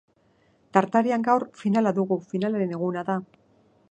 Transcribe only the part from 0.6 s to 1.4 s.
Tartarian